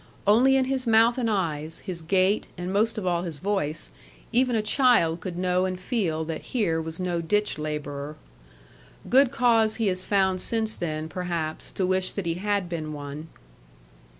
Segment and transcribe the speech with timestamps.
[0.25, 3.91] Only in his mouth and eyes, his gait, and most of all his voice,
[4.31, 8.15] even a child could know and feel that here was no ditch labourer.
[9.11, 13.27] Good cause he has found since then, perhaps, to wish that he had been one.